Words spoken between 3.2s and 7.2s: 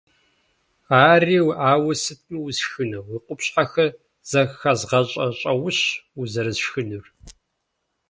къупщхьэхэр зэхэзгъэщӀыщӀэущ узэрысшхынур.